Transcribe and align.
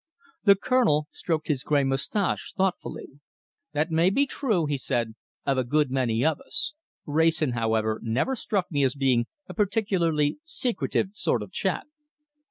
The 0.45 0.55
Colonel 0.55 1.07
stroked 1.11 1.47
his 1.47 1.63
grey 1.63 1.83
moustache 1.83 2.53
thoughtfully. 2.57 3.19
"That 3.73 3.91
may 3.91 4.09
be 4.09 4.25
true," 4.25 4.65
he 4.65 4.75
said, 4.79 5.13
"of 5.45 5.59
a 5.59 5.63
good 5.63 5.91
many 5.91 6.25
of 6.25 6.39
us. 6.39 6.73
Wrayson, 7.05 7.51
however, 7.51 7.99
never 8.01 8.35
struck 8.35 8.71
me 8.71 8.83
as 8.83 8.95
being 8.95 9.27
a 9.45 9.53
particularly 9.53 10.39
secretive 10.43 11.09
sort 11.13 11.43
of 11.43 11.51
chap." 11.51 11.85